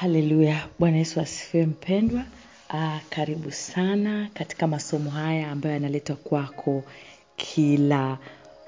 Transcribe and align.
Haleluya, 0.00 0.68
Bwana 0.78 0.96
Yesu 0.96 1.20
asifiwe 1.20 1.66
mpendwa. 1.66 2.24
Aa, 2.70 3.00
karibu 3.10 3.50
sana 3.50 4.30
katika 4.34 4.66
masomo 4.66 5.10
haya 5.10 5.50
ambayo 5.50 5.74
yanaletwa 5.74 6.16
kwako 6.16 6.84
kila 7.36 8.18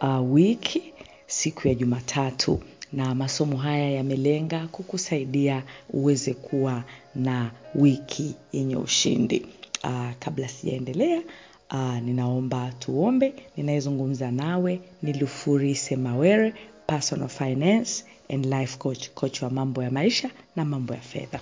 uh, 0.03 0.33
wiki 0.33 0.83
siku 1.27 1.69
ya 1.69 1.75
Jumatatu, 1.75 2.61
na 2.93 3.15
masomo 3.15 3.57
haya 3.57 3.91
yamelenga 3.91 4.67
kukusaidia 4.67 5.63
uweze 5.91 6.35
kuwa 6.35 6.85
na 7.15 7.51
wiki 7.75 8.35
yenye 8.53 8.77
ushindi. 8.77 9.47
Uh, 9.85 10.11
kabla 10.19 10.49
sijaendelea 10.49 11.23
uh, 11.71 11.99
ninaomba 11.99 12.73
tuombe. 12.79 13.33
Ninayezungumza 13.57 14.31
nawe 14.31 14.81
ni 15.03 15.13
Lufurise 15.13 15.97
Mawere, 15.97 16.55
personal 16.87 17.29
finance 17.29 18.05
and 18.29 18.47
life 18.47 18.79
coach, 18.79 19.11
coach 19.15 19.43
wa 19.43 19.51
mambo 19.51 19.83
ya 19.83 19.91
maisha 19.91 20.31
na 20.57 20.65
mambo 20.65 20.95
ya 20.95 21.01
fedha. 21.01 21.41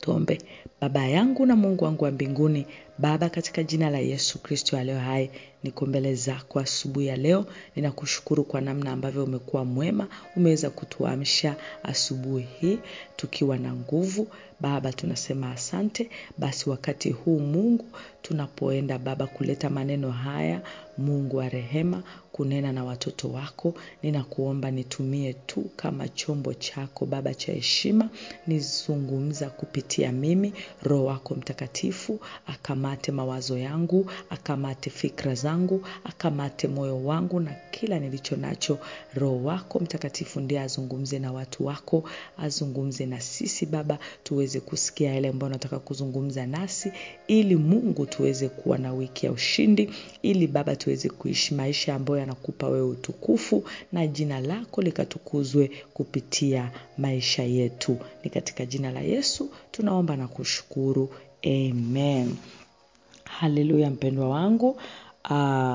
Tuombe. 0.00 0.38
Baba 0.80 1.06
yangu 1.06 1.46
na 1.46 1.56
Mungu 1.56 1.84
wangu 1.84 2.04
wa 2.04 2.10
mbinguni, 2.10 2.66
Baba, 2.98 3.28
katika 3.28 3.62
jina 3.62 3.90
la 3.90 3.98
Yesu 3.98 4.38
Kristo 4.42 4.78
aliyo 4.78 4.98
hai, 4.98 5.30
niko 5.62 5.86
mbele 5.86 6.14
zako 6.14 6.58
asubuhi 6.60 7.06
ya 7.06 7.16
leo. 7.16 7.46
Ninakushukuru 7.76 8.44
kwa 8.44 8.60
namna 8.60 8.92
ambavyo 8.92 9.24
umekuwa 9.24 9.64
mwema, 9.64 10.08
umeweza 10.36 10.70
kutuamsha 10.70 11.56
asubuhi 11.82 12.46
hii 12.60 12.78
tukiwa 13.16 13.56
na 13.58 13.72
nguvu. 13.72 14.28
Baba, 14.60 14.92
tunasema 14.92 15.50
asante. 15.50 16.10
Basi 16.38 16.70
wakati 16.70 17.10
huu 17.10 17.38
Mungu, 17.40 17.84
tunapoenda 18.22 18.98
Baba 18.98 19.26
kuleta 19.26 19.70
maneno 19.70 20.10
haya, 20.10 20.60
Mungu 20.98 21.36
wa 21.36 21.48
rehema, 21.48 22.02
kunena 22.36 22.72
na 22.72 22.84
watoto 22.84 23.28
wako, 23.28 23.74
ninakuomba 24.02 24.70
nitumie 24.70 25.32
tu 25.32 25.64
kama 25.76 26.08
chombo 26.08 26.54
chako 26.54 27.06
Baba 27.06 27.34
cha 27.34 27.52
heshima, 27.52 28.08
nizungumza 28.46 29.50
kupitia 29.50 30.12
mimi. 30.12 30.52
Roho 30.82 31.04
wako 31.04 31.34
Mtakatifu 31.34 32.20
akamate 32.46 33.12
mawazo 33.12 33.58
yangu, 33.58 34.10
akamate 34.30 34.90
fikra 34.90 35.34
zangu, 35.34 35.82
akamate 36.04 36.68
moyo 36.68 37.04
wangu 37.04 37.40
na 37.40 37.56
kila 37.70 37.98
nilicho 37.98 38.36
nacho. 38.36 38.78
Roho 39.14 39.44
wako 39.44 39.80
Mtakatifu 39.80 40.40
ndiye 40.40 40.60
azungumze 40.60 41.18
na 41.18 41.32
watu 41.32 41.66
wako, 41.66 42.04
azungumze 42.38 43.06
na 43.06 43.20
sisi 43.20 43.66
Baba, 43.66 43.98
tuweze 44.24 44.60
kusikia 44.60 45.14
yale 45.14 45.28
ambayo 45.28 45.50
unataka 45.50 45.78
kuzungumza 45.78 46.46
nasi, 46.46 46.92
ili 47.26 47.56
Mungu 47.56 48.06
tuweze 48.06 48.48
kuwa 48.48 48.78
na 48.78 48.92
wiki 48.92 49.26
ya 49.26 49.32
ushindi, 49.32 49.90
ili 50.22 50.46
Baba 50.46 50.76
tuweze 50.76 51.08
kuishi 51.08 51.54
maisha 51.54 51.94
ambayo 51.94 52.25
yanakupa 52.30 52.66
wewe 52.68 52.86
utukufu 52.88 53.64
na 53.92 54.06
jina 54.06 54.40
lako 54.40 54.82
likatukuzwe 54.82 55.70
kupitia 55.94 56.70
maisha 56.98 57.42
yetu. 57.42 57.98
Ni 58.24 58.30
katika 58.30 58.66
jina 58.66 58.90
la 58.90 59.00
Yesu 59.00 59.50
tunaomba 59.70 60.16
na 60.16 60.28
kushukuru, 60.28 61.10
amen. 61.46 62.34
Haleluya, 63.24 63.90
mpendwa 63.90 64.28
wangu. 64.28 64.76
Uh, 65.30 65.74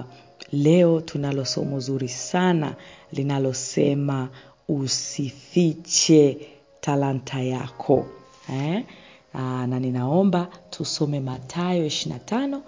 leo 0.52 1.02
tunalo 1.02 1.46
somo 1.46 1.80
zuri 1.80 2.10
sana 2.10 2.76
linalosema 3.12 4.30
usifiche 4.68 6.38
talanta 6.82 7.42
yako 7.42 8.06
eh? 8.54 8.84
Uh, 9.34 9.40
na 9.42 9.80
ninaomba 9.80 10.48
tusome 10.70 11.20
Mathayo 11.20 11.86
25 11.88 12.60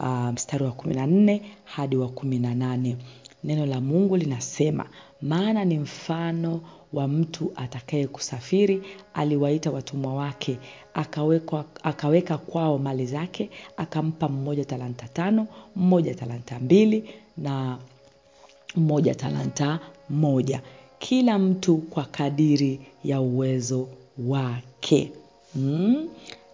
uh, 0.00 0.32
mstari 0.32 0.64
wa 0.64 0.70
14 0.70 1.40
hadi 1.64 1.96
wa 1.96 2.06
18. 2.08 2.94
Neno 3.44 3.66
la 3.66 3.80
Mungu 3.80 4.16
linasema, 4.16 4.86
maana 5.22 5.64
ni 5.64 5.78
mfano 5.78 6.60
wa 6.92 7.08
mtu 7.08 7.52
atakaye 7.56 8.06
kusafiri, 8.06 8.82
aliwaita 9.14 9.70
watumwa 9.70 10.14
wake, 10.14 10.58
akaweka, 10.94 11.64
akaweka 11.82 12.38
kwao 12.38 12.78
mali 12.78 13.06
zake, 13.06 13.50
akampa 13.76 14.28
mmoja 14.28 14.64
talanta 14.64 15.08
tano, 15.08 15.46
mmoja 15.76 16.14
talanta 16.14 16.58
mbili 16.58 17.04
na 17.36 17.78
mmoja 18.76 19.14
talanta 19.14 19.80
moja, 20.10 20.60
kila 20.98 21.38
mtu 21.38 21.76
kwa 21.76 22.04
kadiri 22.04 22.80
ya 23.04 23.20
uwezo 23.20 23.88
wake. 24.26 25.12
Mm, 25.54 26.08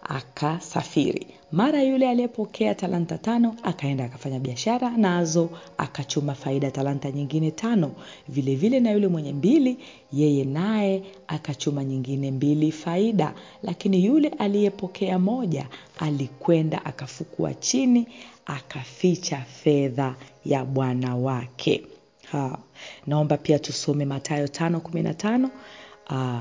akasafiri. 0.09 1.27
Mara 1.51 1.83
yule 1.83 2.09
aliyepokea 2.09 2.75
talanta 2.75 3.17
tano 3.17 3.55
akaenda 3.63 4.05
akafanya 4.05 4.39
biashara 4.39 4.89
nazo, 4.89 5.49
akachuma 5.77 6.33
faida 6.35 6.71
talanta 6.71 7.11
nyingine 7.11 7.51
tano. 7.51 7.91
Vile 8.27 8.55
vile 8.55 8.79
na 8.79 8.91
yule 8.91 9.07
mwenye 9.07 9.33
mbili, 9.33 9.77
yeye 10.13 10.43
naye 10.45 11.03
akachuma 11.27 11.83
nyingine 11.83 12.31
mbili 12.31 12.71
faida. 12.71 13.33
Lakini 13.63 14.05
yule 14.05 14.27
aliyepokea 14.27 15.19
moja 15.19 15.67
alikwenda 15.99 16.85
akafukua 16.85 17.53
chini, 17.53 18.07
akaficha 18.45 19.37
fedha 19.37 20.15
ya 20.45 20.65
bwana 20.65 21.15
wake. 21.15 21.83
Ha. 22.31 22.57
Naomba 23.07 23.37
pia 23.37 23.59
tusome 23.59 24.05
Mathayo 24.05 24.45
5:15. 24.47 25.49
Uh, 26.09 26.39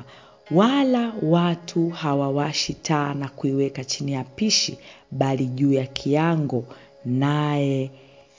wala 0.50 1.12
watu 1.22 1.88
hawawashi 1.88 2.74
taa 2.74 3.14
na 3.14 3.28
kuiweka 3.28 3.84
chini 3.84 4.12
ya 4.12 4.24
pishi, 4.24 4.78
bali 5.10 5.46
juu 5.46 5.72
ya 5.72 5.86
kiango, 5.86 6.64
naye 7.04 7.90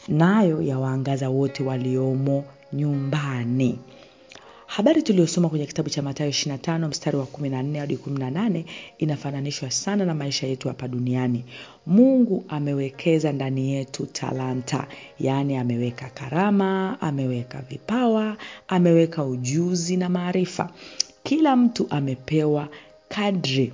nayo 0.08 0.62
yawaangaza 0.62 1.30
wote 1.30 1.64
waliomo 1.64 2.44
nyumbani. 2.74 3.80
Habari 4.68 5.02
tuliyosoma 5.04 5.50
kwenye 5.50 5.66
kitabu 5.66 5.90
cha 5.90 6.02
Mathayo 6.02 6.30
25 6.30 6.88
mstari 6.88 7.18
wa 7.18 7.26
14 7.26 7.80
hadi 7.80 7.96
18 7.96 8.64
inafananishwa 8.98 9.72
sana 9.72 10.06
na 10.06 10.14
maisha 10.14 10.48
yetu 10.48 10.68
hapa 10.68 10.88
duniani. 10.88 11.44
Mungu 11.88 12.44
amewekeza 12.48 13.32
ndani 13.32 13.74
yetu 13.74 14.06
talanta, 14.06 14.88
yaani 15.20 15.58
ameweka 15.58 16.10
karama, 16.10 16.98
ameweka 17.02 17.62
vipawa, 17.70 18.38
ameweka 18.68 19.24
ujuzi 19.26 19.98
na 19.98 20.10
maarifa. 20.10 20.70
Kila 21.24 21.56
mtu 21.56 21.88
amepewa 21.90 22.68
kadri 23.10 23.74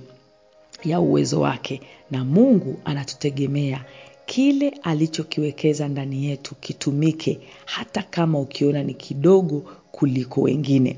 ya 0.84 1.00
uwezo 1.00 1.40
wake, 1.40 1.80
na 2.10 2.24
Mungu 2.24 2.76
anatutegemea 2.84 3.84
kile 4.26 4.68
alichokiwekeza 4.82 5.88
ndani 5.88 6.24
yetu 6.26 6.54
kitumike, 6.54 7.38
hata 7.64 8.02
kama 8.02 8.40
ukiona 8.40 8.82
ni 8.82 8.94
kidogo 8.94 9.60
kuliko 9.92 10.40
wengine. 10.42 10.96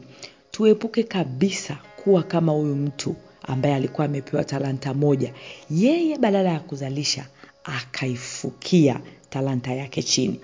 Tuepuke 0.50 1.02
kabisa 1.02 1.78
kuwa 1.96 2.22
kama 2.22 2.52
huyu 2.52 2.74
mtu 2.76 3.14
ambaye 3.42 3.74
alikuwa 3.74 4.04
amepewa 4.04 4.44
talanta 4.44 4.94
moja. 4.94 5.32
Yeye 5.70 6.18
badala 6.18 6.48
ya 6.52 6.60
kuzalisha 6.60 7.26
akaifukia 7.64 9.00
talanta 9.30 9.74
yake 9.74 10.02
chini. 10.02 10.40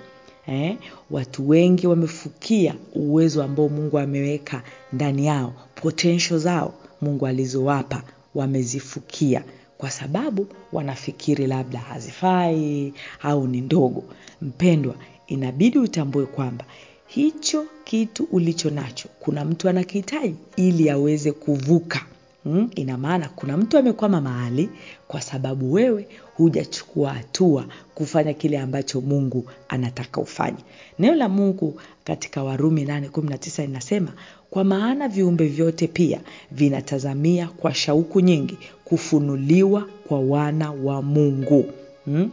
Eh, 0.47 0.77
watu 1.11 1.49
wengi 1.49 1.87
wamefukia 1.87 2.75
uwezo 2.95 3.43
ambao 3.43 3.69
Mungu 3.69 3.99
ameweka 3.99 4.63
ndani 4.93 5.27
yao, 5.27 5.53
potential 5.75 6.39
zao 6.41 6.75
Mungu 7.01 7.27
alizowapa 7.27 8.03
wamezifukia, 8.35 9.45
kwa 9.79 9.91
sababu 9.91 10.47
wanafikiri 10.73 11.47
labda 11.47 11.79
hazifai 11.79 12.93
au 13.23 13.47
ni 13.47 13.61
ndogo. 13.61 14.05
Mpendwa, 14.43 14.95
inabidi 15.27 15.79
utambue 15.79 16.27
kwamba 16.27 16.65
hicho 17.07 17.67
kitu 17.85 18.29
ulicho 18.33 18.71
nacho 18.71 19.09
kuna 19.21 19.45
mtu 19.45 19.69
anakihitaji 19.69 20.35
ili 20.57 20.91
aweze 20.91 21.33
kuvuka. 21.33 22.07
Hmm? 22.45 22.71
Ina 22.75 22.99
maana 22.99 23.29
kuna 23.29 23.57
mtu 23.57 23.79
amekwama 23.79 24.21
mahali 24.21 24.69
kwa 25.09 25.21
sababu 25.21 25.73
wewe 25.73 26.09
hujachukua 26.37 27.13
hatua 27.15 27.67
kufanya 27.95 28.33
kile 28.33 28.59
ambacho 28.59 29.01
Mungu 29.01 29.45
anataka 29.69 30.21
ufanye. 30.21 30.59
Neno 30.99 31.15
la 31.15 31.29
Mungu 31.29 31.81
katika 32.05 32.43
Warumi 32.43 32.85
8:19 32.85 33.63
linasema, 33.67 34.13
kwa 34.51 34.65
maana 34.65 35.09
viumbe 35.09 35.47
vyote 35.47 35.87
pia 35.87 36.21
vinatazamia 36.53 37.47
kwa 37.49 37.75
shauku 37.75 38.21
nyingi 38.21 38.59
kufunuliwa 38.85 39.89
kwa 40.09 40.21
wana 40.21 40.73
wa 40.73 41.03
Mungu. 41.03 41.65
Hmm? 42.05 42.31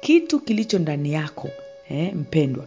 Kitu 0.00 0.40
kilicho 0.40 0.78
ndani 0.78 1.12
yako 1.12 1.48
eh, 1.88 2.14
mpendwa, 2.14 2.64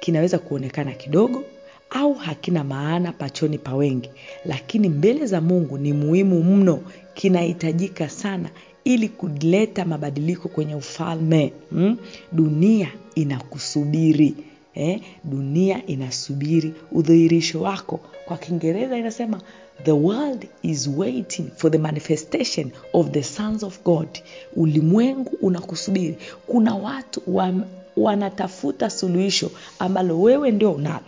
kinaweza 0.00 0.38
kuonekana 0.38 0.92
kidogo 0.92 1.44
au 1.90 2.14
hakina 2.14 2.64
maana 2.64 3.12
pachoni 3.12 3.58
pa 3.58 3.74
wengi, 3.74 4.10
lakini 4.44 4.88
mbele 4.88 5.26
za 5.26 5.40
Mungu 5.40 5.78
ni 5.78 5.92
muhimu 5.92 6.42
mno, 6.42 6.80
kinahitajika 7.14 8.08
sana 8.08 8.48
ili 8.84 9.08
kuleta 9.08 9.84
mabadiliko 9.84 10.48
kwenye 10.48 10.74
ufalme. 10.74 11.52
Hmm? 11.70 11.96
Dunia 12.32 12.88
inakusubiri. 13.14 14.34
Eh? 14.74 15.00
Dunia 15.24 15.86
inasubiri 15.86 16.74
udhihirisho 16.92 17.60
wako. 17.60 18.00
Kwa 18.26 18.36
Kiingereza 18.36 18.96
inasema 18.98 19.40
the 19.84 19.92
world 19.92 20.46
is 20.62 20.90
waiting 20.96 21.44
for 21.56 21.70
the 21.70 21.78
manifestation 21.78 22.70
of 22.92 23.10
the 23.10 23.22
sons 23.22 23.62
of 23.62 23.82
God. 23.84 24.08
Ulimwengu 24.56 25.30
unakusubiri. 25.42 26.16
Kuna 26.46 26.74
watu 26.74 27.22
wa, 27.26 27.52
wanatafuta 27.96 28.90
suluhisho 28.90 29.50
ambalo 29.78 30.20
wewe 30.20 30.50
ndio 30.50 30.72
unalo. 30.72 31.04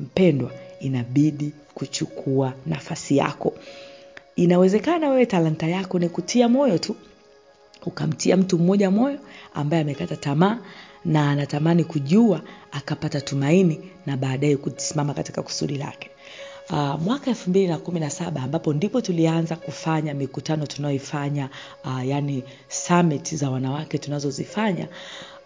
Mpendwa, 0.00 0.50
inabidi 0.80 1.52
kuchukua 1.74 2.52
nafasi 2.66 3.16
yako. 3.16 3.52
inawezekana 4.36 5.08
wewe 5.08 5.26
talanta 5.26 5.66
yako 5.66 5.98
ni 5.98 6.08
kutia 6.08 6.48
moyo 6.48 6.78
tu 6.78 6.96
ukamtia 7.86 8.36
mtu 8.36 8.58
mmoja 8.58 8.90
moyo 8.90 9.18
ambaye 9.54 9.82
amekata 9.82 10.16
tamaa 10.16 10.58
na 11.04 11.30
anatamani 11.30 11.84
kujua 11.84 12.40
akapata 12.72 13.20
tumaini 13.20 13.90
na 14.06 14.16
baadaye 14.16 14.56
kusimama 14.56 15.14
katika 15.14 15.42
kusudi 15.42 15.76
lake. 15.76 16.10
Uh, 16.70 17.00
mwaka 17.02 17.30
elfu 17.30 17.50
mbili 17.50 17.66
na 17.68 17.78
kumi 17.78 18.00
na 18.00 18.10
saba 18.10 18.42
ambapo 18.42 18.72
ndipo 18.72 19.00
tulianza 19.00 19.56
kufanya 19.56 20.14
mikutano 20.14 20.66
tunayoifanya 20.66 21.48
uh, 21.84 22.08
yani 22.08 22.42
summit 22.68 23.34
za 23.34 23.50
wanawake 23.50 23.98
tunazozifanya. 23.98 24.88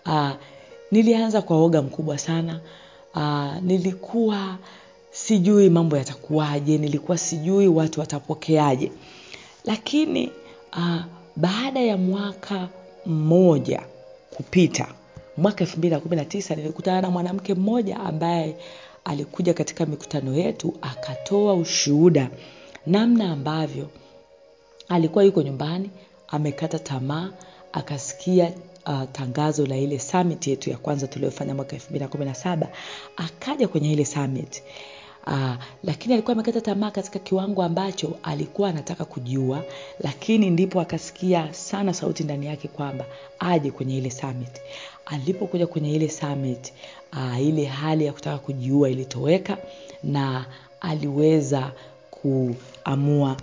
Uh, 0.07 0.31
nilianza 0.91 1.43
kwa 1.43 1.57
woga 1.57 1.83
mkubwa 1.83 2.19
sana 2.19 2.61
uh, 3.15 3.55
nilikuwa 3.63 4.57
sijui 5.11 5.71
mambo 5.71 5.97
yatakuwaje 5.97 6.79
nilikuwa 6.79 7.19
sijui 7.19 7.69
watu 7.69 8.01
watapokeaje. 8.01 8.93
Lakini 9.65 10.31
uh, 10.77 11.01
baada 11.37 11.81
ya 11.81 11.97
mwaka 11.97 12.69
mmoja 13.07 13.83
kupita 14.37 14.87
mwaka 15.37 15.61
elfu 15.65 15.79
mbili 15.79 15.95
na 15.95 16.01
kumi 16.01 16.17
na 16.17 16.25
tisa 16.25 16.55
nilikutana 16.55 17.01
na 17.01 17.11
mwanamke 17.11 17.55
mmoja 17.55 18.01
ambaye 18.01 18.57
alikuja 19.05 19.55
katika 19.55 19.87
mikutano 19.87 20.35
yetu 20.35 20.75
akatoa 20.83 21.55
ushuhuda 21.55 22.31
namna 22.87 23.33
ambavyo 23.33 23.89
alikuwa 24.89 25.25
yuko 25.25 25.43
nyumbani 25.43 25.91
amekata 26.29 26.79
tamaa 26.79 27.31
akasikia 27.73 28.53
uh, 28.87 29.03
tangazo 29.13 29.67
la 29.67 29.77
ile 29.77 29.99
summit 29.99 30.47
yetu 30.47 30.71
ya 30.71 30.77
kwanza 30.77 31.07
tuliyofanya 31.07 31.55
mwaka 31.55 31.73
elfu 31.77 31.87
mbili 31.91 32.03
na 32.05 32.09
kumi 32.09 32.25
na 32.25 32.35
saba 32.35 32.69
akaja 33.17 33.69
kwenye 33.69 33.93
ile 33.93 34.05
summit. 34.05 34.63
Aa, 35.27 35.59
lakini 35.85 36.15
alikuwa 36.15 36.33
amekata 36.33 36.61
tamaa 36.61 36.91
katika 36.91 37.19
kiwango 37.19 37.63
ambacho 37.63 38.13
alikuwa 38.23 38.69
anataka 38.69 39.05
kujua 39.05 39.65
lakini 40.01 40.51
ndipo 40.51 40.81
akasikia 40.81 41.53
sana 41.55 41.95
sauti 41.95 42.25
ndani 42.25 42.47
yake 42.47 42.69
kwamba 42.69 43.05
aje 43.39 43.71
kwenye 43.71 43.99
ile 43.99 44.11
summit. 44.11 44.61
Alipokuja 45.07 45.67
kwenye 45.67 45.93
ile 45.95 46.09
summit 46.09 46.73
aa, 47.13 47.39
ile 47.41 47.65
hali 47.65 48.05
ya 48.07 48.13
kutaka 48.13 48.39
kujiua 48.39 48.91
ilitoweka 48.91 49.59
na 50.03 50.47
aliweza 50.81 51.73
kuamua 52.11 53.37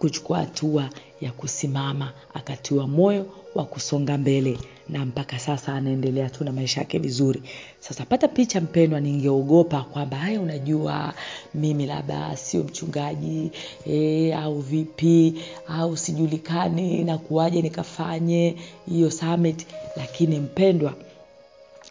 kuchukua 0.00 0.38
hatua 0.38 0.90
ya 1.20 1.32
kusimama 1.32 2.12
akatiwa 2.34 2.86
moyo 2.88 3.26
wa 3.54 3.64
kusonga 3.64 4.18
mbele 4.18 4.58
na 4.88 5.06
mpaka 5.06 5.38
sasa 5.38 5.74
anaendelea 5.74 6.30
tu 6.30 6.44
na 6.44 6.52
maisha 6.52 6.80
yake 6.80 6.98
vizuri. 6.98 7.42
Sasa 7.80 8.04
pata 8.04 8.28
picha 8.28 8.60
mpendwa 8.60 9.00
ningeogopa 9.00 9.82
kwamba 9.82 10.16
haya 10.16 10.40
unajua 10.40 11.14
mimi 11.54 11.86
labda 11.86 12.36
sio 12.36 12.62
mchungaji 12.64 13.50
e, 13.86 14.32
au 14.32 14.58
vipi 14.60 15.34
au 15.68 15.96
sijulikani 15.96 17.04
nakuwaje 17.04 17.62
nikafanye 17.62 18.56
hiyo 18.88 19.10
summit. 19.10 19.66
Lakini 19.96 20.38
mpendwa 20.40 20.94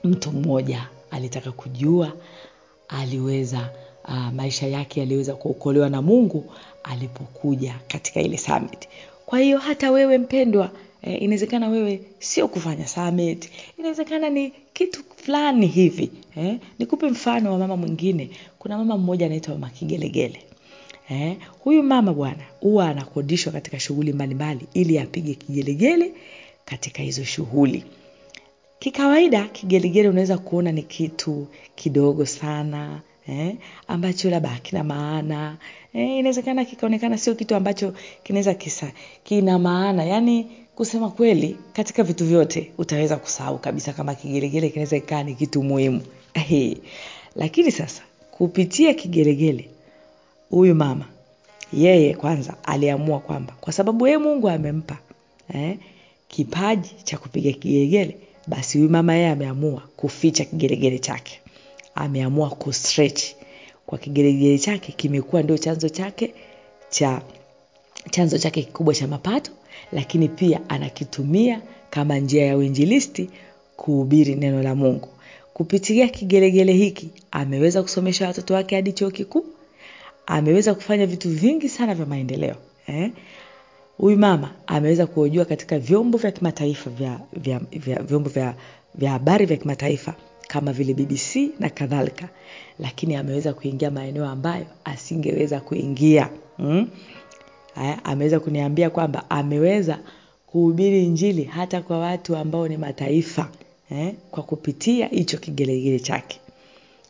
mtu 0.04 0.32
mmoja 0.32 0.88
alitaka 1.12 1.52
kujua 1.52 2.14
aliweza 2.88 3.70
uh, 4.10 4.34
maisha 4.34 4.68
yake 4.68 5.00
yaliweza 5.00 5.36
kuokolewa 5.36 5.90
na 5.90 6.02
mungu 6.02 6.46
alipokuja 6.84 7.76
katika 7.88 8.22
ile 8.22 8.38
summit 8.38 8.88
kwa 9.26 9.40
hiyo 9.40 9.58
hata 9.58 9.92
wewe 9.92 10.18
mpendwa 10.18 10.72
e, 11.02 11.16
inawezekana 11.16 11.70
wewe 11.70 12.02
sio 12.20 12.48
kufanya 12.48 12.88
summit 12.88 13.50
inawezekana 13.78 14.30
ni 14.30 14.54
kitu 14.74 15.04
fulani 15.16 15.68
hivi 15.68 16.12
eh? 16.38 16.58
nikupe 16.80 17.10
mfano 17.10 17.52
wa 17.52 17.58
mama 17.58 17.78
mwingine 17.78 18.30
kuna 18.60 18.78
mama 18.78 18.98
mmoja 18.98 19.26
anaitwa 19.26 19.54
mama 19.58 19.72
eh? 21.10 21.38
huyu 21.60 21.84
mama 21.84 22.14
bwana 22.14 22.44
huwa 22.60 22.90
anakodishwa 22.90 23.54
katika 23.54 23.80
shughuli 23.80 24.14
mbalimbali 24.14 24.66
ili 24.74 25.00
apige 25.00 25.34
kigelegele 25.34 26.14
katika 26.66 27.04
hizo 27.04 27.24
shughuli 27.24 27.84
kikawaida 28.80 29.48
kigelegele 29.48 30.10
unaweza 30.10 30.38
kuona 30.38 30.72
ni 30.72 30.84
kitu 30.84 31.48
kidogo 31.76 32.26
sana 32.26 33.02
eh, 33.30 33.56
ambacho 33.88 34.30
labda 34.30 34.50
hakina 34.50 34.84
maana. 34.84 35.58
Eh, 35.94 36.18
inawezekana 36.18 36.66
kikaonekana 36.66 37.18
sio 37.18 37.36
kitu 37.36 37.56
ambacho 37.56 37.94
kinaweza 38.24 38.54
kisa 38.54 38.92
kina 39.24 39.60
maana. 39.60 40.04
Yaani 40.04 40.48
kusema 40.76 41.10
kweli 41.10 41.58
katika 41.74 42.04
vitu 42.04 42.26
vyote 42.26 42.72
utaweza 42.78 43.16
kusahau 43.18 43.58
kabisa 43.58 43.94
kama 43.94 44.16
kigelegele 44.16 44.70
kinaweza 44.70 44.98
ikaa 44.98 45.24
ni 45.24 45.36
kitu 45.36 45.64
muhimu. 45.64 46.02
Eh, 46.34 46.78
lakini 47.36 47.72
sasa 47.72 48.02
kupitia 48.32 48.94
kigelegele 48.94 49.70
huyu 50.50 50.76
mama 50.76 51.06
yeye 51.74 52.14
kwanza 52.14 52.56
aliamua 52.64 53.20
kwamba 53.20 53.54
kwa 53.62 53.74
sababu 53.74 54.08
yeye 54.08 54.18
mungu 54.18 54.50
amempa 54.50 54.98
eh, 55.54 55.78
kipaji 56.28 56.96
cha 57.04 57.18
kupiga 57.18 57.52
kigelegele 57.52 58.18
basi 58.48 58.78
huyu 58.78 58.90
mama 58.90 59.14
yeye 59.16 59.30
ameamua 59.30 59.82
kuficha 59.98 60.46
kigelegele 60.46 61.00
chake 61.00 61.40
ameamua 62.00 62.50
kustretch 62.50 63.24
kwa 63.86 63.98
kigelegele 63.98 64.58
chake 64.60 64.92
kimekuwa 64.92 65.44
ndio 65.44 65.58
chanzo 65.58 65.90
chake 65.90 66.34
cha 66.90 67.22
chanzo 68.12 68.38
chake 68.38 68.64
kikubwa 68.64 68.94
cha 68.94 69.08
mapato 69.08 69.52
lakini 69.92 70.28
pia 70.28 70.70
anakitumia 70.70 71.62
kama 71.90 72.18
njia 72.20 72.46
ya 72.46 72.58
uinjilisti 72.58 73.30
kuhubiri 73.76 74.36
neno 74.36 74.64
la 74.64 74.76
mungu. 74.76 75.08
Kupitia 75.54 76.08
kigelegele 76.08 76.74
hiki 76.74 77.10
ameweza 77.32 77.82
kusomesha 77.84 78.28
watoto 78.28 78.54
wake 78.54 78.76
hadi 78.76 78.94
chuo 78.94 79.12
kikuu 79.12 79.46
ameweza 80.26 80.74
kufanya 80.76 81.06
vitu 81.06 81.30
vingi 81.30 81.70
sana 81.70 81.96
vya 81.96 82.06
maendeleo 82.06 82.56
eh? 82.88 83.12
huyu 83.98 84.18
mama 84.18 84.52
ameweza 84.68 85.08
kuojua 85.08 85.46
katika 85.46 85.80
vyombo 85.80 86.18
vya 86.18 86.32
kimataifa 86.32 86.90
vya, 86.90 87.20
vya, 87.34 87.60
vya 87.72 88.02
vyombo 88.04 88.30
vya, 88.30 88.56
vya 88.96 89.12
habari 89.12 89.46
vya 89.46 89.58
kimataifa 89.58 90.14
kama 90.50 90.74
vile 90.74 90.94
bbc 90.94 91.36
na 91.60 91.70
kadhalika 91.70 92.30
lakini 92.80 93.16
ameweza 93.16 93.54
kuingia 93.54 93.92
maeneo 93.92 94.26
ambayo 94.26 94.66
asingeweza 94.84 95.60
kuingia 95.60 96.30
mm? 96.60 96.88
Haya, 97.76 98.06
ameweza 98.06 98.40
kuniambia 98.40 98.90
kwamba 98.90 99.30
ameweza 99.30 100.00
kuhubiri 100.48 101.04
injili 101.06 101.44
hata 101.44 101.82
kwa 101.82 102.00
watu 102.00 102.36
ambao 102.38 102.68
ni 102.68 102.78
mataifa 102.78 103.50
eh? 103.92 104.14
kwa 104.32 104.44
kupitia 104.44 105.08
hicho 105.08 105.38
kigelegele 105.38 106.00
chake 106.00 106.40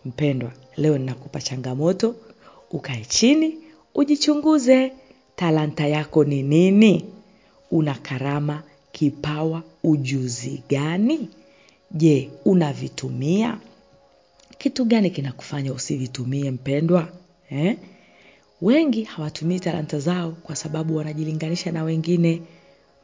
mpendwa 0.06 0.52
leo 0.78 0.98
ninakupa 0.98 1.42
changamoto 1.42 2.16
ukae 2.72 3.06
chini 3.08 3.58
ujichunguze 3.96 4.92
talanta 5.36 5.88
yako 5.88 6.24
ni 6.24 6.44
nini 6.44 7.06
una 7.72 7.94
karama 7.94 8.64
kipawa 8.92 9.64
ujuzi 9.84 10.64
gani 10.70 11.30
je 11.92 12.30
unavitumia? 12.46 13.58
Kitu 14.58 14.86
gani 14.86 15.10
kinakufanya 15.10 15.74
usivitumie 15.74 16.52
mpendwa? 16.52 17.08
Eh? 17.50 17.78
wengi 18.62 19.04
hawatumii 19.04 19.60
talanta 19.60 20.00
zao 20.00 20.32
kwa 20.32 20.56
sababu 20.56 20.96
wanajilinganisha 20.96 21.72
na 21.72 21.84
wengine. 21.84 22.42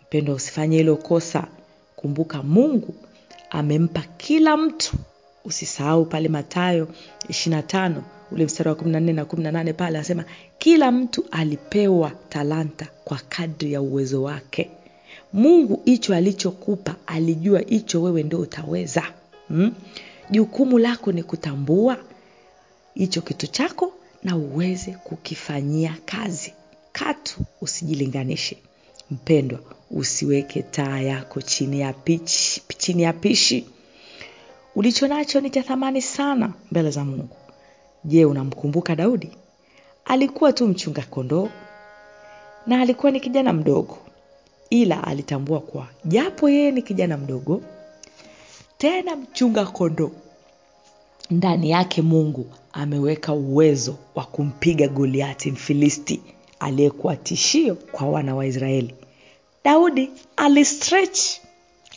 Mpendwa 0.02 0.36
usifanye 0.36 0.78
hilo 0.78 0.96
kosa. 0.96 1.48
Kumbuka 1.96 2.44
mungu 2.44 2.96
amempa 3.50 4.04
kila 4.18 4.58
mtu. 4.58 4.94
Usisahau 5.46 6.06
pale 6.06 6.30
ishirina 7.30 7.62
tano 7.62 8.04
ule 8.32 8.46
mstari 8.46 8.70
wa 8.70 8.76
14 8.76 9.14
na 9.14 9.24
18 9.24 9.74
pale 9.74 9.98
anasema 9.98 10.26
kila 10.58 10.92
mtu 10.92 11.26
alipewa 11.32 12.12
talanta 12.30 12.88
kwa 13.04 13.20
kadri 13.30 13.74
ya 13.74 13.82
uwezo 13.82 14.24
wake 14.24 14.70
mungu 15.34 15.82
hicho 15.86 16.16
alichokupa 16.16 16.96
alijua 17.08 17.60
hicho 17.60 18.02
wewe 18.02 18.24
ndio 18.24 18.40
utaweza. 18.40 19.04
Hmm? 19.48 19.74
jukumu 20.30 20.80
lako 20.80 21.12
ni 21.12 21.24
kutambua 21.24 21.98
hicho 22.94 23.22
kitu 23.22 23.48
chako 23.48 23.94
na 24.24 24.36
uweze 24.36 24.92
kukifanyia 24.92 25.96
kazi. 26.06 26.54
Katu 26.92 27.40
usijilinganishe. 27.62 28.58
Mpendwa 29.12 29.60
usiweke 29.92 30.62
taa 30.62 31.00
yako 31.00 31.42
chini 31.42 31.80
ya 31.80 31.94
pichi, 31.94 32.62
chini 32.78 33.04
ya 33.04 33.14
pishi. 33.14 33.66
Ulicho 34.76 35.08
nacho 35.08 35.42
ni 35.42 35.50
cha 35.50 35.64
thamani 35.64 36.02
sana 36.02 36.54
mbele 36.72 36.92
za 36.92 37.06
mungu. 37.06 37.36
Je 38.04 38.26
unamkumbuka 38.26 38.96
daudi? 38.96 39.30
Alikuwa 40.06 40.54
tu 40.54 40.68
mchunga 40.68 41.02
kondoo 41.02 41.50
na 42.68 42.82
alikuwa 42.82 43.12
ni 43.12 43.20
kijana 43.20 43.54
mdogo 43.54 43.98
ila 44.70 45.04
alitambua 45.04 45.60
kuwa 45.60 45.88
japo 46.06 46.50
yeye 46.50 46.72
ni 46.72 46.82
kijana 46.82 47.18
mdogo 47.18 47.62
tena 48.78 49.16
mchunga 49.16 49.66
kondoo 49.66 50.12
ndani 51.32 51.70
yake 51.70 52.02
mungu 52.02 52.46
ameweka 52.74 53.34
uwezo 53.34 53.96
wa 54.16 54.24
kumpiga 54.26 54.88
goliati 54.88 55.52
mfilisti 55.52 56.22
aliyekuwa 56.60 57.16
tishio 57.16 57.76
kwa 57.76 58.08
wana 58.08 58.36
wa 58.36 58.46
israeli. 58.46 58.96
Daudi 59.64 60.10
alistretch 60.38 61.20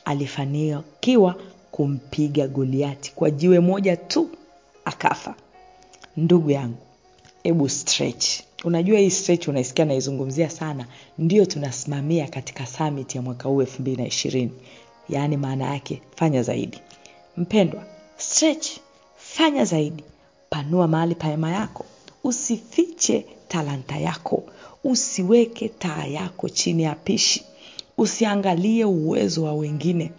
alifanikiwa 0.04 1.34
kumpiga 1.70 2.48
goliati 2.48 3.12
kwa 3.14 3.30
jiwe 3.30 3.60
moja 3.60 3.96
tu 3.96 4.30
akafa. 4.84 5.34
Ndugu 6.16 6.50
yangu 6.50 6.78
hebu 7.48 7.68
stretch. 7.68 8.26
Unajua 8.64 8.98
hii 8.98 9.10
stretch 9.10 9.48
unaisikia 9.48 9.84
naizungumzia 9.84 10.50
sana. 10.50 10.86
Ndio 11.18 11.46
tunasimamia 11.46 12.26
katika 12.28 12.66
summit 12.66 13.14
ya 13.14 13.22
mwaka 13.22 13.48
huu 13.48 13.60
elfu 13.60 13.82
mbili 13.82 13.96
na 13.96 14.06
ishirini. 14.08 14.50
Yaani 15.08 15.36
maana 15.36 15.64
yake 15.64 16.02
fanya 16.16 16.42
zaidi. 16.42 16.78
Mpendwa 17.36 17.84
stretch 18.16 18.68
fanya 19.16 19.64
zaidi. 19.64 20.04
Panua 20.50 20.88
mahali 20.88 21.14
pa 21.14 21.26
hema 21.26 21.50
yako. 21.50 21.84
Usifiche 22.24 23.24
talanta 23.48 23.96
yako. 23.98 24.42
Usiweke 24.84 25.68
taa 25.68 26.04
yako 26.04 26.48
chini 26.48 26.82
ya 26.82 26.94
pishi. 26.94 27.44
Usiangalie 27.98 28.84
uwezo 28.84 29.44
wa 29.44 29.52
wengine. 29.52 30.12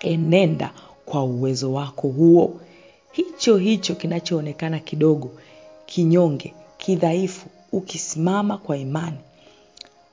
Enenda 0.00 0.70
kwa 1.06 1.24
uwezo 1.24 1.72
wako 1.72 2.08
huo. 2.08 2.60
Hicho 3.12 3.56
hicho 3.56 3.94
kinachoonekana 3.94 4.78
kidogo 4.78 5.30
kinyonge 5.88 6.54
kidhaifu 6.78 7.46
ukisimama 7.72 8.58
kwa 8.58 8.76
imani. 8.76 9.16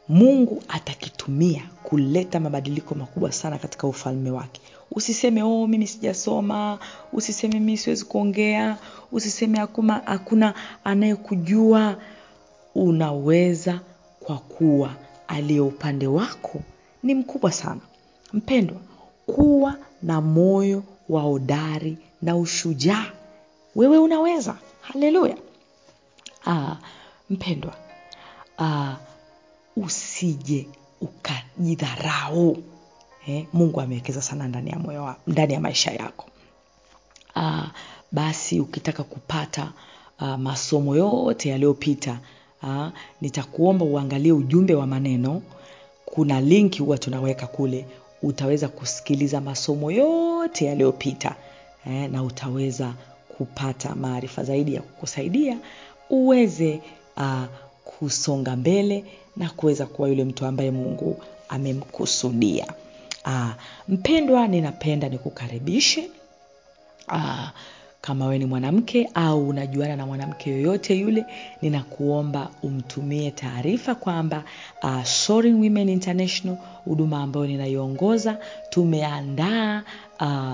Mungu 0.08 0.64
atakitumia 0.68 1.62
kuleta 1.84 2.40
mabadiliko 2.40 2.96
makubwa 2.96 3.32
sana 3.32 3.58
katika 3.58 3.88
ufalme 3.88 4.32
wake. 4.32 4.62
Usiseme 4.92 5.44
oh 5.44 5.68
mimi 5.68 5.88
sijasoma 5.88 6.80
usiseme 7.14 7.54
mimi 7.60 7.78
siwezi 7.78 8.06
kuongea. 8.06 8.78
Usiseme 9.12 9.58
hakuna, 9.58 10.02
hakuna 10.06 10.54
anayekujua. 10.84 11.98
Unaweza 12.76 13.80
kwa 14.20 14.38
kuwa 14.38 14.90
aliye 15.28 15.60
upande 15.60 16.08
wako 16.08 16.62
ni 17.04 17.16
mkubwa 17.16 17.52
sana. 17.52 17.82
Mpendwa 18.34 18.78
kuwa 19.26 19.76
na 20.04 20.22
moyo 20.22 20.84
wa 21.10 21.22
hodari 21.22 21.98
na 22.22 22.38
ushujaa. 22.38 23.06
Wewe 23.76 23.98
unaweza. 23.98 24.56
Haleluya 24.82 25.36
ah, 26.48 26.76
mpendwa. 27.30 27.74
Aa, 28.60 28.96
usije 29.76 30.68
ukajidharau. 31.02 32.58
Eh, 33.28 33.46
mungu 33.54 33.82
amewekeza 33.82 34.22
sana 34.22 34.48
ndani 34.48 34.70
ya 34.70 34.80
moyo 34.80 35.16
ndani 35.28 35.54
ya 35.54 35.60
maisha 35.60 35.92
yako. 35.92 36.26
Aa, 37.36 37.68
basi 38.12 38.60
ukitaka 38.60 39.04
kupata 39.04 39.72
ah, 40.20 40.38
masomo 40.38 40.96
yote 40.96 41.50
yaliyopita 41.50 42.20
ah, 42.64 42.92
nitakuomba 43.22 43.86
uangalie 43.86 44.32
ujumbe 44.32 44.76
wa 44.76 44.88
maneno. 44.88 45.42
Kuna 46.06 46.42
linki 46.42 46.80
huwa 46.82 46.98
tunaweka 46.98 47.48
kule. 47.48 47.86
Utaweza 48.22 48.68
kusikiliza 48.68 49.42
masomo 49.42 49.92
yote 49.92 50.66
yaliyopita 50.66 51.36
eh, 51.88 52.10
na 52.12 52.24
utaweza 52.24 52.94
kupata 53.38 53.96
maarifa 53.96 54.44
zaidi 54.44 54.74
ya 54.76 54.82
kukusaidia 54.82 55.58
uweze 56.10 56.82
uh, 57.18 57.44
kusonga 57.86 58.56
mbele 58.56 59.06
na 59.38 59.50
kuweza 59.50 59.86
kuwa 59.86 60.10
yule 60.10 60.24
mtu 60.24 60.46
ambaye 60.46 60.72
mungu 60.72 61.24
amemkusudia. 61.50 62.66
Uh, 63.26 63.50
mpendwa 63.88 64.48
ninapenda 64.48 65.10
nikukaribishe. 65.10 66.10
Uh, 67.08 67.50
kama 68.02 68.26
wewe 68.26 68.38
ni 68.40 68.46
mwanamke 68.46 69.10
au 69.14 69.50
unajuana 69.50 69.96
na 69.96 70.06
mwanamke 70.06 70.50
yoyote 70.50 70.96
yule 70.96 71.26
ninakuomba 71.62 72.50
umtumie 72.64 73.32
taarifa 73.32 73.96
kwamba 73.96 74.44
uh, 74.84 75.04
Women 75.44 75.90
International 75.90 76.58
huduma 76.86 77.22
ambayo 77.24 77.48
ninaiongoza 77.48 78.38
tumeandaa 78.70 79.84
uh, 80.22 80.54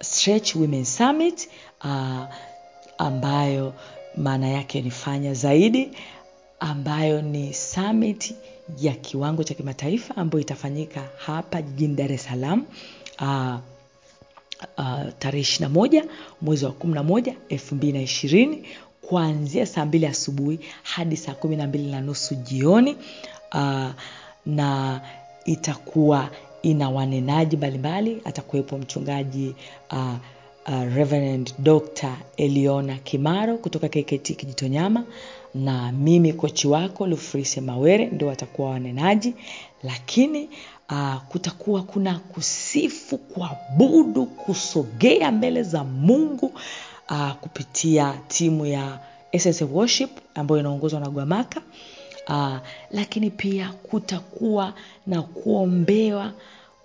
Stretch 0.00 0.54
Women 0.54 0.84
Summit 0.84 1.48
uh, 1.84 2.24
ambayo 2.98 3.74
maana 4.18 4.48
yake 4.48 4.82
ni 4.82 4.90
fanya 4.90 5.34
zaidi 5.34 5.90
ambayo 6.60 7.22
ni 7.22 7.54
summit 7.54 8.34
ya 8.80 8.92
kiwango 8.92 9.44
cha 9.44 9.54
kimataifa 9.54 10.16
ambayo 10.16 10.40
itafanyika 10.40 11.08
hapa 11.16 11.62
jijini 11.62 11.94
Dar 11.94 12.12
es 12.12 12.24
Salaam 12.24 12.64
uh, 13.20 13.54
uh, 14.78 15.02
tarehe 15.18 15.40
ishiri 15.40 15.62
na 15.62 15.68
moja 15.68 16.04
mwezi 16.42 16.64
wa 16.64 16.72
kumi 16.72 16.94
na 16.94 17.02
moja 17.02 17.34
elfu 17.48 17.74
mbili 17.74 17.92
na 17.92 18.02
ishirini 18.02 18.62
kuanzia 19.02 19.66
saa 19.66 19.84
mbili 19.84 20.06
asubuhi 20.06 20.60
hadi 20.82 21.16
saa 21.16 21.34
kumi 21.34 21.56
na 21.56 21.66
mbili 21.66 21.90
na 21.90 22.00
nusu 22.00 22.34
jioni. 22.34 22.96
Uh, 23.54 23.88
na 24.46 25.00
itakuwa 25.44 26.30
ina 26.62 26.90
wanenaji 26.90 27.56
mbalimbali 27.56 28.22
atakuwepo 28.24 28.78
mchungaji 28.78 29.54
uh, 29.92 30.14
uh, 30.68 30.94
Reverend 30.96 31.54
Dr. 31.58 32.16
Eliona 32.36 32.96
Kimaro 32.96 33.56
kutoka 33.58 33.88
KKT 33.88 34.36
Kijitonyama 34.36 35.04
na 35.54 35.92
mimi 35.92 36.32
kochi 36.32 36.68
wako 36.68 37.06
Lufrise 37.06 37.60
Mawere 37.60 38.06
ndio 38.06 38.28
watakuwa 38.28 38.70
wanenaji, 38.70 39.34
lakini 39.82 40.48
uh, 40.90 41.16
kutakuwa 41.28 41.82
kuna 41.82 42.18
kusifu, 42.18 43.18
kuabudu, 43.18 44.26
kusogea 44.26 45.32
mbele 45.32 45.62
za 45.62 45.84
Mungu 45.84 46.52
uh, 47.10 47.32
kupitia 47.32 48.14
timu 48.28 48.66
ya 48.66 48.98
SS 49.38 49.62
Worship 49.72 50.10
ambayo 50.34 50.60
inaongozwa 50.60 51.00
na 51.00 51.10
Gwamaka. 51.10 51.60
Uh, 52.28 52.56
lakini 52.90 53.30
pia 53.30 53.72
kutakuwa 53.90 54.74
na 55.06 55.22
kuombewa 55.22 56.32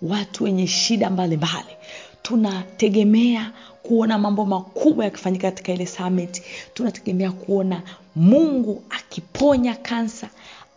watu 0.02 0.44
wenye 0.44 0.66
shida 0.66 1.10
mbalimbali 1.10 1.76
tunategemea 2.24 3.52
kuona 3.82 4.18
mambo 4.18 4.44
makubwa 4.44 5.04
yakifanyika 5.04 5.50
katika 5.50 5.72
ile 5.72 5.86
summit. 5.86 6.42
Tunategemea 6.74 7.32
kuona 7.32 7.82
mungu 8.16 8.82
akiponya 8.90 9.74
kansa 9.74 10.28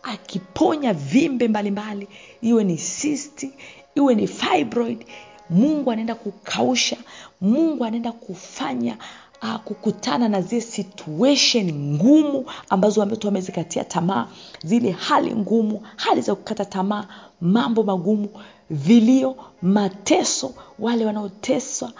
akiponya 0.02 0.92
vimbe 0.92 1.48
mbalimbali. 1.48 2.04
Mbali, 2.04 2.18
iwe 2.42 2.64
ni 2.64 2.78
sisti 2.78 3.50
iwe 3.94 4.14
ni 4.14 4.26
fibroid 4.26 5.04
mungu 5.50 5.90
anaenda 5.90 6.14
kukausha 6.14 6.96
mungu 7.40 7.84
anaenda 7.84 8.12
kufanya 8.12 8.96
uh, 9.42 9.56
kukutana 9.56 10.28
na 10.28 10.42
zile 10.42 10.60
situation 10.60 11.72
ngumu 11.72 12.44
ambazo 12.68 13.00
watu 13.00 13.26
wamezikatia 13.26 13.84
tamaa 13.84 14.26
zile 14.64 14.90
hali 14.90 15.34
ngumu 15.34 15.82
hali 15.96 16.20
za 16.20 16.34
kukata 16.34 16.64
tamaa 16.64 17.06
mambo 17.40 17.82
magumu 17.82 18.28
vilio 18.70 19.36
mateso 19.62 20.54
wale 20.78 21.06
wanaoteswa 21.06 21.92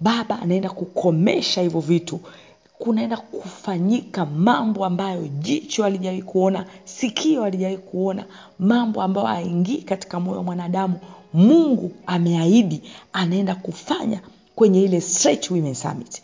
baba 0.00 0.38
anaenda 0.42 0.70
kukomesha 0.70 1.62
hivyo 1.62 1.80
vitu. 1.80 2.20
Kunaenda 2.78 3.16
kufanyika 3.16 4.26
mambo 4.26 4.84
ambayo 4.84 5.28
jicho 5.28 5.84
alijawahi 5.84 6.22
kuona 6.22 6.66
sikio 6.84 7.44
alijawahi 7.44 7.78
kuona 7.78 8.24
mambo 8.58 9.02
ambayo 9.02 9.26
aingii 9.28 9.82
katika 9.82 10.20
moyo 10.20 10.36
wa 10.38 10.42
mwanadamu. 10.44 10.94
Mungu 11.34 11.90
ameahidi 12.06 12.82
anaenda 13.12 13.54
kufanya 13.54 14.20
kwenye 14.56 14.82
ile 14.82 15.00
Stretch 15.00 15.50
Women 15.50 15.74
Summit 15.74 16.22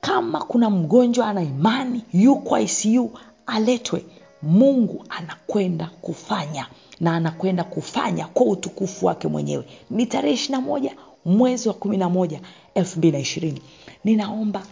kama 0.00 0.40
kuna 0.44 0.70
mgonjwa 0.70 1.26
ana 1.26 1.42
imani 1.42 2.02
yuko 2.12 2.58
ICU 2.58 3.10
aletwe. 3.46 4.04
Mungu 4.42 5.04
anakwenda 5.08 5.90
kufanya 6.00 6.66
na 7.00 7.16
anakwenda 7.16 7.64
kufanya 7.64 8.26
kwa 8.26 8.46
utukufu 8.46 9.06
wake 9.06 9.28
mwenyewe. 9.28 9.64
Ni 9.90 10.06
tarehe 10.06 10.34
ishirina 10.34 10.60
moja 10.60 10.96
mwezi 11.24 11.68
wa 11.68 11.74
kumi 11.74 11.96
na 11.96 12.08
moja 12.08 12.40
elfu 12.74 12.98
mbili 12.98 13.12
na 13.12 13.18
ishirini. 13.18 13.62
Ninaomba 14.04 14.62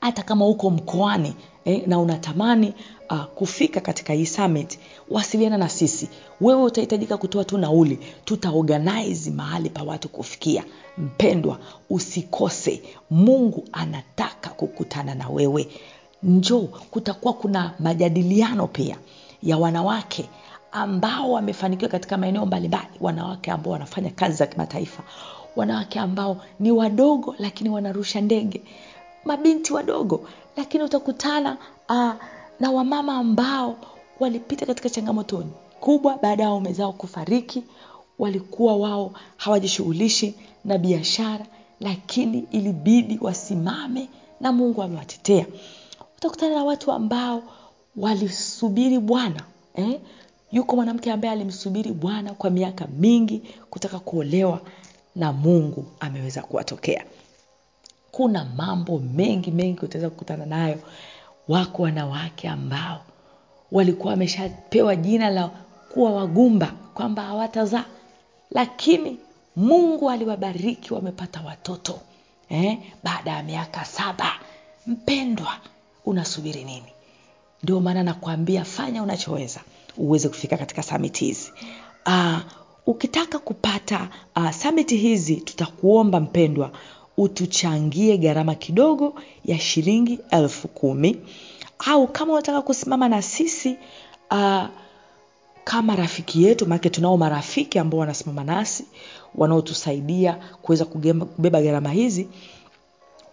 hata 0.00 0.22
kama 0.22 0.46
uko 0.48 0.70
mkoani 0.70 1.34
eh, 1.64 1.82
na 1.86 1.98
unatamani 1.98 2.74
uh, 3.10 3.24
kufika 3.24 3.80
katika 3.80 4.12
hii 4.12 4.26
summit 4.26 4.78
wasiliana 5.10 5.58
na 5.58 5.68
sisi. 5.68 6.08
Wewe 6.40 6.62
utahitajika 6.62 7.16
kutoa 7.16 7.44
tu 7.44 7.58
nauli. 7.58 7.98
Tutaorganize 8.24 9.30
mahali 9.30 9.70
pa 9.70 9.82
watu 9.82 10.08
kufikia. 10.08 10.64
Mpendwa 10.98 11.58
usikose. 11.90 12.82
Mungu 13.10 13.64
anataka 13.72 14.50
kukutana 14.50 15.14
na 15.14 15.28
wewe. 15.28 15.68
Njoo 16.22 16.60
kutakuwa 16.90 17.34
kuna 17.34 17.74
majadiliano 17.78 18.66
pia 18.66 18.96
ya 19.42 19.58
wanawake 19.58 20.28
ambao 20.72 21.32
wamefanikiwa 21.32 21.90
katika 21.90 22.18
maeneo 22.18 22.46
mbalimbali. 22.46 22.86
Wanawake 23.00 23.50
ambao 23.50 23.72
wanafanya 23.72 24.10
kazi 24.10 24.36
za 24.36 24.46
kimataifa. 24.46 25.02
Wanawake 25.56 25.98
ambao 25.98 26.36
ni 26.60 26.70
wadogo 26.70 27.34
lakini 27.38 27.70
wanarusha 27.70 28.20
ndege 28.20 28.62
mabinti 29.24 29.72
wadogo 29.72 30.28
lakini 30.56 30.84
utakutana 30.84 31.56
uh, 31.88 32.12
na 32.60 32.70
wamama 32.70 33.16
ambao 33.16 33.76
walipita 34.20 34.66
katika 34.66 34.90
changamoto 34.90 35.44
kubwa. 35.80 36.18
Baada 36.22 36.42
ya 36.42 36.48
waume 36.50 36.72
zao 36.72 36.92
kufariki 36.92 37.62
walikuwa 38.18 38.76
wao 38.76 39.12
hawajishughulishi 39.36 40.34
na 40.64 40.78
biashara 40.78 41.46
lakini 41.80 42.46
ilibidi 42.50 43.18
wasimame 43.20 44.08
na 44.40 44.52
mungu 44.52 44.82
amewatetea. 44.82 45.46
Utakutana 46.16 46.54
na 46.54 46.64
watu 46.64 46.92
ambao 46.92 47.42
walisubiri 47.96 48.98
bwana 48.98 49.42
eh? 49.74 50.00
yuko 50.52 50.76
mwanamke 50.76 51.12
ambaye 51.12 51.32
alimsubiri 51.32 51.92
bwana 51.92 52.34
kwa 52.34 52.50
miaka 52.50 52.86
mingi 52.86 53.42
kutaka 53.70 53.98
kuolewa 53.98 54.60
na 55.16 55.32
mungu 55.32 55.84
ameweza 56.00 56.42
kuwatokea 56.42 57.04
kuna 58.12 58.44
mambo 58.44 58.98
mengi 58.98 59.50
mengi 59.50 59.80
utaweza 59.84 60.10
kukutana 60.10 60.46
nayo. 60.46 60.78
Wako 61.48 61.82
wanawake 61.82 62.48
ambao 62.48 63.00
walikuwa 63.72 64.10
wameshapewa 64.10 64.96
jina 64.96 65.30
la 65.30 65.50
kuwa 65.94 66.12
wagumba 66.12 66.72
kwamba 66.94 67.22
hawatazaa. 67.22 67.84
Lakini 68.50 69.16
mungu 69.56 70.10
aliwabariki 70.10 70.94
wamepata 70.94 71.40
watoto 71.40 72.00
eh? 72.48 72.78
baada 73.04 73.30
ya 73.30 73.42
miaka 73.42 73.84
saba. 73.84 74.32
Mpendwa 74.86 75.56
unasubiri 76.04 76.64
nini? 76.64 76.92
Ndio 77.62 77.80
maana 77.80 78.02
nakwambia 78.02 78.64
fanya 78.64 79.02
unachoweza 79.02 79.60
uweze 79.96 80.28
kufika 80.28 80.56
katika 80.56 80.82
samiti 80.82 81.24
hizi. 81.24 81.52
Uh, 82.06 82.38
ukitaka 82.86 83.38
kupata 83.38 84.08
uh, 84.36 84.50
samiti 84.50 84.96
hizi 84.96 85.36
tutakuomba 85.36 86.20
mpendwa 86.20 86.70
utuchangie 87.16 88.18
gharama 88.18 88.54
kidogo 88.54 89.14
ya 89.44 89.58
shilingi 89.58 90.18
elfu 90.30 90.68
kumi. 90.68 91.16
Au 91.78 92.06
kama 92.08 92.32
unataka 92.32 92.62
kusimama 92.62 93.08
na 93.08 93.22
sisi 93.22 93.76
uh, 94.30 94.64
kama 95.64 95.96
rafiki 95.96 96.44
yetu 96.44 96.66
maanake 96.66 96.90
tunao 96.90 97.16
marafiki 97.16 97.78
ambao 97.78 98.00
wanasimama 98.00 98.44
nasi 98.44 98.84
wanaotusaidia 99.34 100.38
kuweza 100.62 100.84
kubeba 100.84 101.62
gharama 101.62 101.90
hizi 101.90 102.28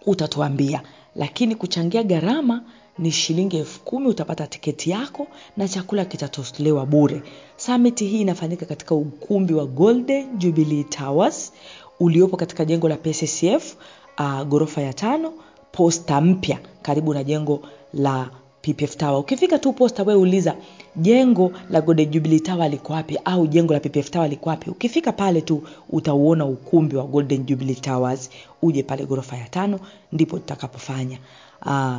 utatuambia. 0.06 0.82
Lakini 1.16 1.54
kuchangia 1.54 2.02
gharama 2.02 2.62
ni 2.98 3.10
shilingi 3.12 3.56
elfu 3.56 3.80
kumi 3.80 4.06
utapata 4.08 4.46
tiketi 4.46 4.90
yako 4.90 5.26
na 5.56 5.68
chakula 5.68 6.04
kitatolewa 6.04 6.86
bure. 6.86 7.22
Samiti 7.56 8.06
hii 8.06 8.20
inafanyika 8.20 8.66
katika 8.66 8.94
ukumbi 8.94 9.54
wa 9.54 9.66
golden 9.66 10.38
jubilee 10.38 10.82
towers 10.82 11.52
uliopo 12.00 12.36
katika 12.36 12.64
jengo 12.64 12.88
la 12.88 12.96
pccf 12.96 13.74
uh, 14.18 14.42
ghorofa 14.42 14.80
ya 14.82 14.92
tano 14.92 15.32
posta 15.72 16.20
mpya 16.20 16.58
karibu 16.82 17.14
na 17.14 17.24
jengo 17.24 17.60
la 17.94 18.30
ppf 18.62 18.96
tower. 18.96 19.20
Ukifika 19.20 19.58
tu 19.58 19.72
posta 19.72 20.02
we 20.02 20.14
uliza 20.14 20.56
jengo 20.96 21.52
la 21.70 21.80
golden 21.80 22.10
jubilee 22.10 22.40
tower 22.40 22.70
liko 22.70 22.92
wapi? 22.92 23.18
au 23.24 23.46
jengo 23.46 23.72
la 23.72 23.80
ppf 23.80 24.10
tower 24.10 24.28
liko 24.30 24.48
wapi? 24.50 24.70
Ukifika 24.70 25.12
pale 25.12 25.40
tu 25.40 25.62
utauona 25.90 26.44
ukumbi 26.46 26.96
wa 26.96 27.04
golden 27.04 27.44
jubilee 27.46 27.74
towers. 27.74 28.30
Uje 28.62 28.82
pale 28.82 29.04
ghorofa 29.06 29.36
ya 29.36 29.48
tano 29.48 29.80
ndipo 30.12 30.38
tutakapofanya. 30.38 31.18
Uh, 31.66 31.96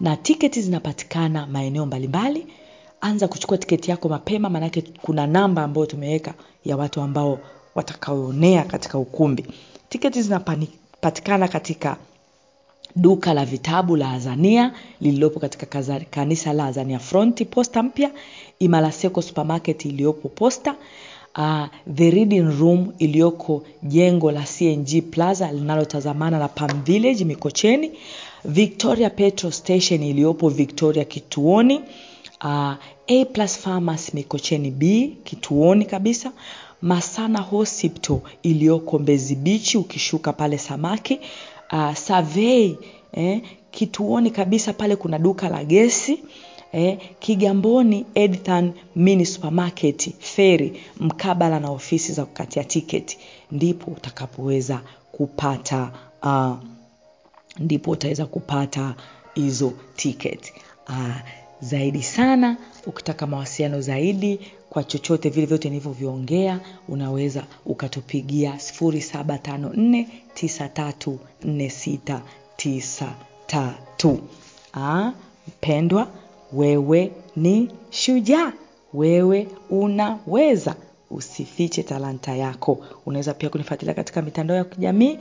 na 0.00 0.16
tiketi 0.22 0.62
zinapatikana 0.62 1.46
maeneo 1.46 1.86
mbalimbali. 1.86 2.46
Anza 3.00 3.28
kuchukua 3.28 3.58
tiketi 3.58 3.90
yako 3.90 4.08
mapema 4.08 4.48
maanake 4.50 4.84
kuna 5.02 5.26
namba 5.26 5.62
ambayo 5.62 5.86
tumeweka 5.86 6.34
ya 6.64 6.76
watu 6.76 7.00
ambao 7.00 7.38
watakaoonea 7.74 8.64
katika 8.64 8.98
ukumbi. 8.98 9.46
Tiketi 9.88 10.22
zinapatikana 10.22 11.48
katika 11.48 11.96
duka 12.96 13.34
la 13.34 13.44
vitabu 13.44 13.96
la 13.96 14.10
azania 14.10 14.72
lililopo 15.00 15.40
katika 15.40 15.82
kanisa 16.10 16.52
la 16.52 16.64
azania 16.66 16.98
fronti 16.98 17.44
posta 17.44 17.82
mpya 17.82 18.10
imalaseko 18.58 19.22
supermarket 19.22 19.84
iliyopo 19.84 20.28
posta 20.28 20.74
uh, 21.38 21.66
the 21.94 22.10
reading 22.10 22.58
room 22.60 22.92
iliyoko 22.98 23.62
jengo 23.82 24.30
la 24.32 24.42
cng 24.58 25.02
plaza 25.10 25.52
linalotazamana 25.52 26.38
na 26.38 26.48
pam 26.48 26.84
village 26.84 27.24
mikocheni 27.24 27.92
victoria 28.44 29.10
petrol 29.10 29.52
station 29.52 30.02
iliyopo 30.02 30.48
victoria 30.48 31.04
kituoni 31.04 31.80
uh, 32.44 32.72
a 33.06 33.24
plus 33.32 33.58
farmers 33.58 34.14
mikocheni 34.14 34.70
b 34.70 35.12
kituoni 35.24 35.84
kabisa 35.84 36.32
masana 36.82 37.40
hospital 37.40 38.18
iliyoko 38.42 38.98
mbezi 38.98 39.34
bichi 39.34 39.78
ukishuka 39.78 40.32
pale 40.32 40.58
samaki. 40.58 41.20
Uh, 41.72 41.94
survey 41.94 42.74
eh, 43.12 43.42
kituoni 43.70 44.30
kabisa 44.30 44.72
pale 44.72 44.96
kuna 44.96 45.18
duka 45.18 45.48
la 45.48 45.64
gesi 45.64 46.22
eh, 46.72 46.98
kigamboni 47.18 48.06
Edithan 48.14 48.72
mini 48.96 49.26
supermarket 49.26 50.14
feri 50.18 50.82
mkabala 51.00 51.60
na 51.60 51.70
ofisi 51.70 52.12
za 52.12 52.24
kukatia 52.24 52.64
tiketi. 52.64 53.18
Ndipo 53.52 53.90
utakapoweza 53.90 54.80
kupata 55.12 55.92
uh, 56.22 56.52
ndipo 57.58 57.90
utaweza 57.90 58.26
kupata 58.26 58.94
hizo 59.34 59.72
tiketi. 59.96 60.52
Uh, 60.88 61.16
zaidi 61.62 62.02
sana. 62.02 62.56
Ukitaka 62.86 63.26
mawasiliano 63.26 63.80
zaidi 63.80 64.40
kwa 64.70 64.84
chochote 64.84 65.28
vile 65.28 65.46
vyote 65.46 65.68
nilivyoviongea 65.68 66.60
unaweza 66.88 67.44
ukatupigia 67.66 68.58
754934693 72.62 74.18
ah, 74.74 75.12
mpendwa 75.48 76.08
wewe 76.52 77.12
ni 77.36 77.70
shujaa. 77.90 78.52
Wewe 78.94 79.48
unaweza. 79.70 80.74
Usifiche 81.10 81.82
talanta 81.82 82.36
yako. 82.36 82.78
Unaweza 83.06 83.34
pia 83.34 83.48
kunifuatilia 83.50 83.94
katika 83.94 84.22
mitandao 84.22 84.56
ya 84.56 84.64
kijamii 84.64 85.18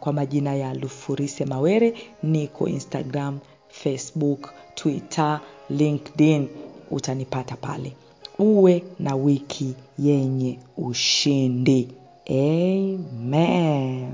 kwa 0.00 0.12
majina 0.12 0.54
ya 0.54 0.74
lufurise 0.74 1.44
mawere. 1.44 1.94
Niko 2.22 2.68
instagram 2.68 3.38
facebook 3.68 4.50
twitter 4.82 5.40
linkedin 5.70 6.48
utanipata 6.90 7.56
pale. 7.56 7.92
Uwe 8.38 8.82
na 8.98 9.14
wiki 9.16 9.74
yenye 9.98 10.58
ushindi. 10.76 11.88
Amen 12.30 14.12